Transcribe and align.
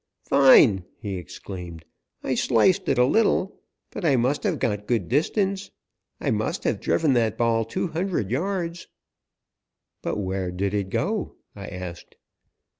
"Fine!" 0.23 0.83
he 0.97 1.13
exclaimed. 1.17 1.85
"I 2.23 2.33
sliced 2.33 2.89
it 2.89 2.97
a 2.97 3.05
little, 3.05 3.59
but 3.91 4.03
I 4.03 4.15
must 4.15 4.41
have 4.45 4.57
got 4.57 4.87
good 4.87 5.07
distance. 5.07 5.69
I 6.19 6.31
must 6.31 6.63
have 6.63 6.79
driven 6.81 7.13
that 7.13 7.37
ball 7.37 7.65
two 7.65 7.89
hundred 7.89 8.31
yards." 8.31 8.87
"But 10.01 10.17
where 10.17 10.49
did 10.49 10.73
it 10.73 10.89
go?" 10.89 11.35
I 11.55 11.67
asked. 11.67 12.15